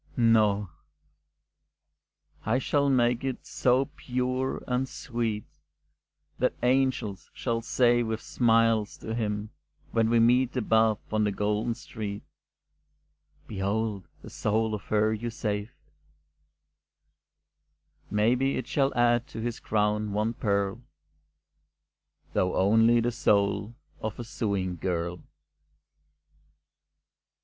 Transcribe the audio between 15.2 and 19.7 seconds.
saved." Maybe it shall add to his